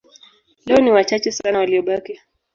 Leo 0.65 0.77
ni 0.81 0.91
wachache 0.91 1.31
sana 1.31 1.57
waliobaki. 1.59 2.21